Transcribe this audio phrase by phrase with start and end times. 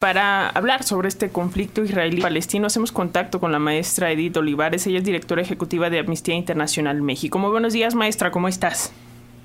[0.00, 4.86] Para hablar sobre este conflicto israelí-palestino, hacemos contacto con la maestra Edith Olivares.
[4.86, 7.38] Ella es directora ejecutiva de Amnistía Internacional México.
[7.38, 8.30] Muy buenos días, maestra.
[8.30, 8.94] ¿Cómo estás?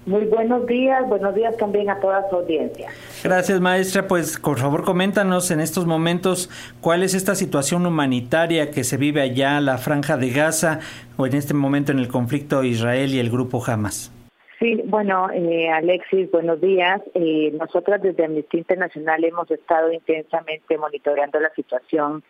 [0.05, 1.05] Muy buenos días.
[1.09, 2.87] Buenos días también a toda su audiencia.
[3.21, 4.07] Gracias, maestra.
[4.07, 6.49] Pues, por favor, coméntanos en estos momentos
[6.79, 10.79] cuál es esta situación humanitaria que se vive allá, la Franja de Gaza,
[11.17, 14.14] o en este momento en el conflicto Israel y el grupo Hamas.
[14.65, 16.99] Sí, bueno, eh, Alexis, buenos días.
[17.13, 22.23] Eh, nosotras desde Amnistía Internacional hemos estado intensamente monitoreando la situación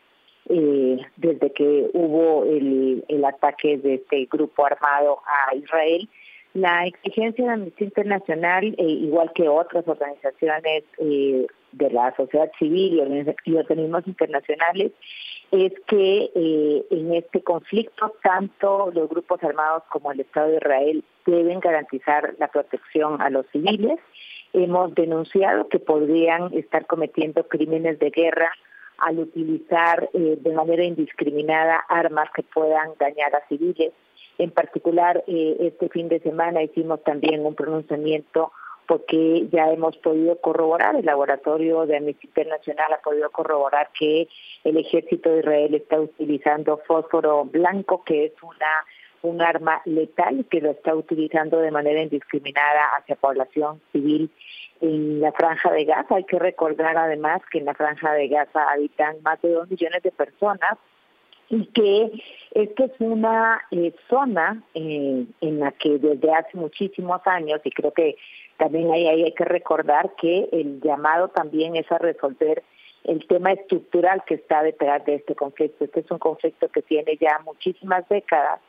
[0.49, 6.09] eh, desde que hubo el, el ataque de este grupo armado a Israel.
[6.55, 12.93] La exigencia de Amnistía Internacional, eh, igual que otras organizaciones eh, de la sociedad civil
[13.43, 14.93] y organismos internacionales,
[15.51, 21.03] es que eh, en este conflicto tanto los grupos armados como el Estado de Israel
[21.25, 23.99] deben garantizar la protección a los civiles.
[24.53, 28.49] Hemos denunciado que podrían estar cometiendo crímenes de guerra
[28.97, 33.93] al utilizar eh, de manera indiscriminada armas que puedan dañar a civiles.
[34.37, 38.51] En particular, eh, este fin de semana hicimos también un pronunciamiento
[38.87, 44.27] porque ya hemos podido corroborar, el laboratorio de Amnistía Internacional ha podido corroborar que
[44.63, 48.85] el ejército de Israel está utilizando fósforo blanco, que es una
[49.25, 54.29] un arma letal que lo está utilizando de manera indiscriminada hacia población civil
[54.81, 56.15] en la franja de Gaza.
[56.15, 60.03] Hay que recordar además que en la franja de Gaza habitan más de dos millones
[60.03, 60.77] de personas
[61.49, 62.11] y que
[62.51, 67.91] esta es una eh, zona eh, en la que desde hace muchísimos años, y creo
[67.91, 68.17] que
[68.57, 72.63] también ahí, hay que recordar que el llamado también es a resolver
[73.03, 75.85] el tema estructural que está detrás de este conflicto.
[75.85, 78.59] Este es un conflicto que tiene ya muchísimas décadas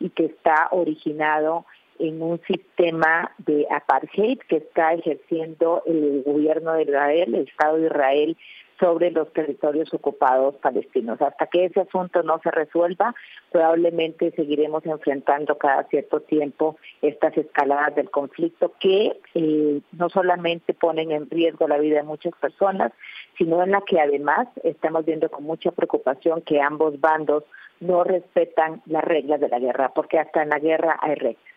[0.00, 1.64] y que está originado
[1.98, 7.86] en un sistema de apartheid que está ejerciendo el gobierno de Israel, el Estado de
[7.86, 8.36] Israel,
[8.84, 11.18] sobre los territorios ocupados palestinos.
[11.22, 13.14] Hasta que ese asunto no se resuelva,
[13.50, 21.12] probablemente seguiremos enfrentando cada cierto tiempo estas escaladas del conflicto que eh, no solamente ponen
[21.12, 22.92] en riesgo la vida de muchas personas,
[23.38, 27.44] sino en la que además estamos viendo con mucha preocupación que ambos bandos
[27.80, 31.53] no respetan las reglas de la guerra, porque hasta en la guerra hay reglas.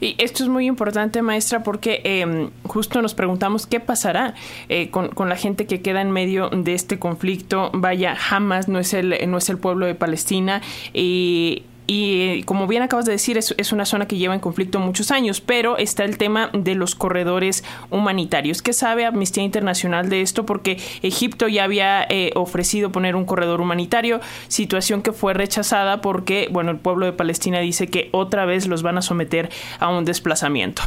[0.00, 4.34] Y esto es muy importante, maestra, porque em, justo nos preguntamos qué pasará
[4.68, 7.70] eh, con, con, la gente que queda en medio de este conflicto.
[7.74, 10.62] Vaya, jamás no es el, no es el pueblo de Palestina.
[10.92, 14.78] Y y como bien acabas de decir, es, es, una zona que lleva en conflicto
[14.78, 18.62] muchos años, pero está el tema de los corredores humanitarios.
[18.62, 20.46] ¿Qué sabe Amnistía Internacional de esto?
[20.46, 26.46] Porque Egipto ya había eh, ofrecido poner un corredor humanitario, situación que fue rechazada porque,
[26.52, 30.04] bueno, el pueblo de Palestina dice que otra vez los van a someter a un
[30.04, 30.82] desplazamiento.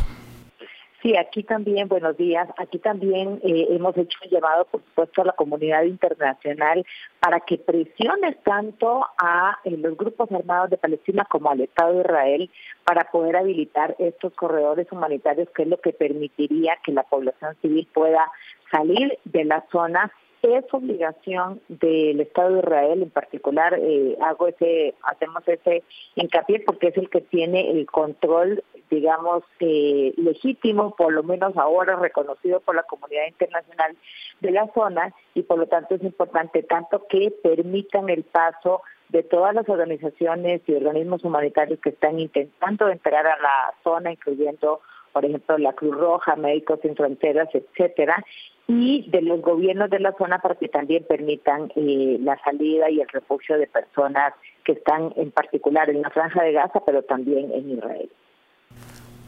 [1.03, 2.47] Sí, aquí también, buenos días.
[2.57, 6.85] Aquí también eh, hemos hecho un llamado, por supuesto, a la comunidad internacional
[7.19, 12.01] para que presione tanto a eh, los grupos armados de Palestina como al Estado de
[12.03, 12.49] Israel
[12.85, 17.85] para poder habilitar estos corredores humanitarios, que es lo que permitiría que la población civil
[17.93, 18.31] pueda
[18.71, 20.09] salir de la zona
[20.43, 25.83] es obligación del Estado de Israel en particular eh, hago ese hacemos ese
[26.15, 31.95] hincapié porque es el que tiene el control digamos eh, legítimo por lo menos ahora
[31.95, 33.95] reconocido por la comunidad internacional
[34.41, 39.23] de la zona y por lo tanto es importante tanto que permitan el paso de
[39.23, 44.81] todas las organizaciones y organismos humanitarios que están intentando entrar a la zona incluyendo
[45.13, 48.25] por ejemplo la Cruz Roja, Médicos Sin Fronteras, etcétera,
[48.67, 52.99] y de los gobiernos de la zona para que también permitan eh, la salida y
[52.99, 54.33] el refugio de personas
[54.63, 58.09] que están en particular en la franja de Gaza, pero también en Israel.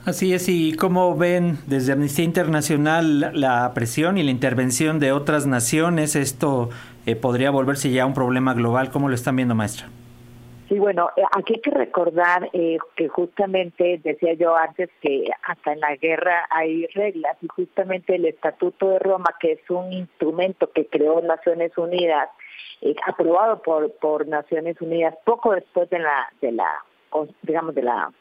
[0.06, 5.48] Así es, y cómo ven desde Amnistía Internacional la presión y la intervención de otras
[5.48, 6.70] naciones, esto
[7.08, 9.88] eh, podría volverse ya un problema global, ¿cómo lo están viendo, maestra?
[10.68, 15.74] Sí, bueno, eh, aquí hay que recordar eh, que justamente decía yo antes que hasta
[15.74, 20.72] en la guerra hay reglas y justamente el Estatuto de Roma, que es un instrumento
[20.72, 22.30] que creó Naciones Unidas,
[22.82, 26.84] eh, aprobado por por Naciones Unidas poco después de la de la
[27.44, 28.12] digamos de la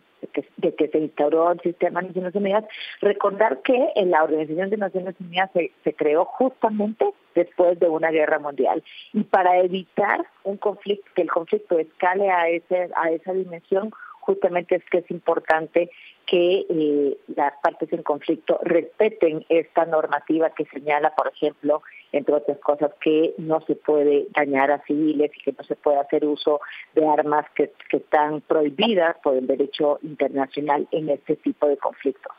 [0.57, 2.65] de que se instauró el sistema de Naciones Unidas,
[3.01, 8.39] recordar que la Organización de Naciones Unidas se, se creó justamente después de una guerra
[8.39, 8.83] mundial.
[9.13, 13.91] Y para evitar un conflicto que el conflicto escale a ese a esa dimensión
[14.25, 15.91] justamente es que es importante
[16.27, 21.83] que eh, las partes en conflicto respeten esta normativa que señala, por ejemplo,
[22.13, 25.99] entre otras cosas, que no se puede dañar a civiles y que no se puede
[25.99, 26.61] hacer uso
[26.95, 32.33] de armas que, están prohibidas por el derecho internacional en este tipo de conflictos.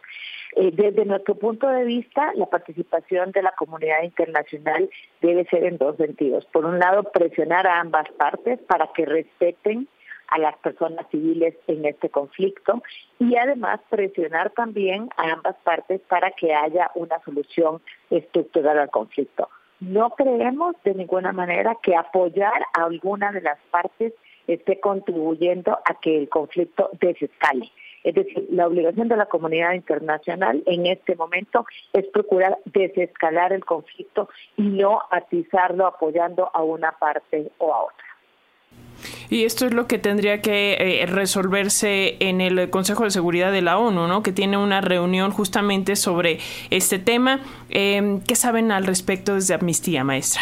[0.57, 4.89] Eh, desde nuestro punto de vista, la participación de la comunidad internacional
[5.21, 6.45] debe ser en dos sentidos.
[6.47, 9.87] Por un lado, presionar a ambas partes para que respeten
[10.27, 12.81] a las personas civiles en este conflicto
[13.19, 19.49] y además presionar también a ambas partes para que haya una solución estructural al conflicto.
[19.79, 24.13] No creemos de ninguna manera que apoyar a alguna de las partes
[24.47, 27.71] esté contribuyendo a que el conflicto desescale.
[28.03, 33.65] Es decir, la obligación de la comunidad internacional en este momento es procurar desescalar el
[33.65, 38.05] conflicto y no atizarlo apoyando a una parte o a otra.
[39.29, 43.61] Y esto es lo que tendría que eh, resolverse en el Consejo de Seguridad de
[43.61, 44.23] la ONU, ¿no?
[44.23, 46.39] Que tiene una reunión justamente sobre
[46.69, 47.39] este tema.
[47.69, 50.41] Eh, ¿Qué saben al respecto desde Amnistía, maestra?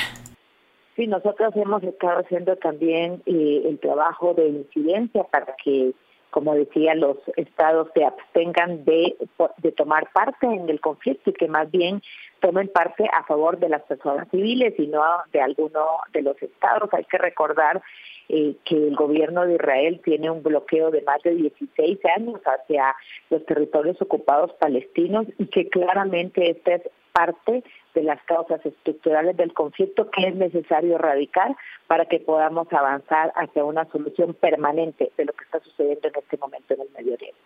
[0.95, 5.93] Sí, nosotros hemos estado haciendo también eh, el trabajo de incidencia para que
[6.33, 9.15] como decía, los estados se abstengan de,
[9.57, 12.01] de tomar parte en el conflicto y que más bien
[12.39, 16.89] tomen parte a favor de las personas civiles y no de alguno de los estados.
[16.91, 17.83] Hay que recordar
[18.29, 22.95] eh, que el gobierno de Israel tiene un bloqueo de más de 16 años hacia
[23.29, 26.81] los territorios ocupados palestinos y que claramente esta es
[27.13, 27.63] parte
[27.93, 31.55] de las causas estructurales del conflicto que es necesario erradicar
[31.87, 36.37] para que podamos avanzar hacia una solución permanente de lo que está sucediendo en este
[36.37, 37.39] momento en el Medio Oriente.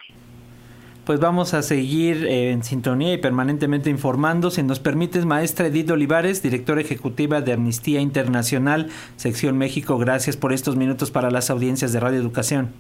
[1.06, 4.52] Pues vamos a seguir eh, en sintonía y permanentemente informando.
[4.52, 10.52] Si nos permites, maestra Edith Olivares, directora ejecutiva de Amnistía Internacional, Sección México, gracias por
[10.52, 12.74] estos minutos para las audiencias de Radio Educación.